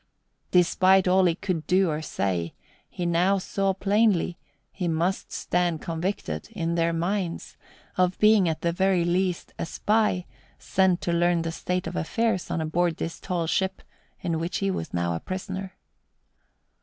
[0.49, 2.55] Despite all he could do or say,
[2.89, 4.39] he now saw plainly,
[4.71, 7.55] he must stand convicted, in their minds,
[7.97, 10.25] of being at the very least a spy
[10.57, 13.83] sent to learn the state of affairs on board this tall ship
[14.21, 15.75] in which he was now a prisoner.